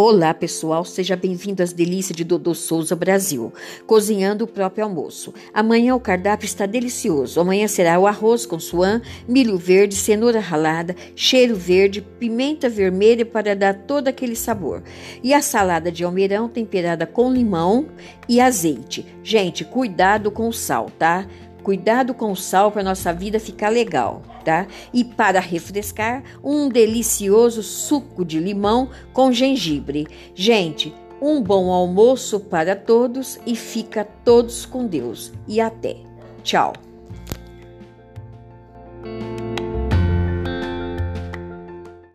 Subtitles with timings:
[0.00, 3.52] Olá, pessoal, seja bem-vindo às delícias de Dodô Souza Brasil,
[3.84, 5.34] cozinhando o próprio almoço.
[5.52, 7.40] Amanhã o cardápio está delicioso.
[7.40, 13.56] Amanhã será o arroz com suã, milho verde, cenoura ralada, cheiro verde, pimenta vermelha para
[13.56, 14.84] dar todo aquele sabor.
[15.20, 17.88] E a salada de almeirão temperada com limão
[18.28, 19.04] e azeite.
[19.24, 21.26] Gente, cuidado com o sal, tá?
[21.68, 24.66] Cuidado com o sal para nossa vida ficar legal, tá?
[24.90, 30.06] E para refrescar, um delicioso suco de limão com gengibre.
[30.34, 35.30] Gente, um bom almoço para todos e fica todos com Deus.
[35.46, 35.96] E até.
[36.42, 36.87] Tchau.